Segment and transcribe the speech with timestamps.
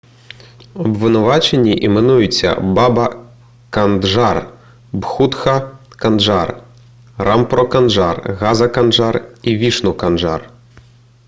[0.73, 3.25] обвинувачені іменуються баба
[3.69, 4.49] канджар
[4.91, 6.63] бхутха канджар
[7.17, 10.49] рампро канджар газа канджар і вішну канджар